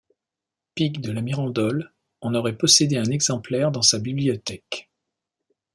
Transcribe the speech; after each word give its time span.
Pic 0.73 0.99
de 0.99 1.11
la 1.11 1.21
Mirandole 1.21 1.93
en 2.21 2.33
aurait 2.33 2.57
possédé 2.57 2.97
un 2.97 3.05
exemplaire 3.11 3.69
dans 3.71 3.83
sa 3.83 3.99
bibliothèque. 3.99 4.89